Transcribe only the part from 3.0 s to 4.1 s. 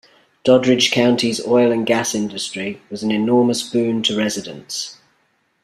an enormous boon